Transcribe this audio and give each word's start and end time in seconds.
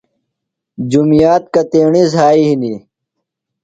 جُمیات 0.89 1.43
کتیݨیۡ 1.53 2.07
زھائی 2.13 2.41
ہِنیۡ؟ 2.47 2.79